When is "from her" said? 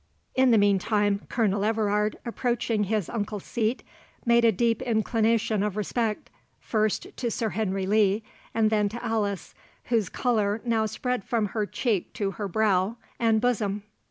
11.23-11.67